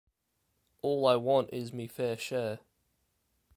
All 0.81 1.05
I 1.05 1.15
want 1.15 1.51
is 1.53 1.71
me 1.71 1.85
fair 1.85 2.17
share. 2.17 2.57